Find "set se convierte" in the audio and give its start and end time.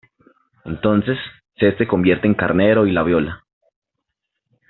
1.59-2.25